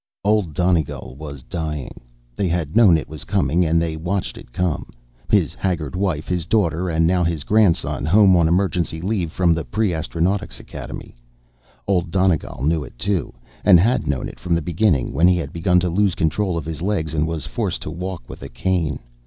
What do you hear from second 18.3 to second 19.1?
a cane.